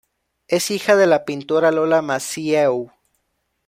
Es 0.47 0.71
hija 0.71 0.95
de 0.95 1.05
la 1.05 1.25
pintora 1.25 1.69
Lola 1.69 2.01
Massieu. 2.01 2.91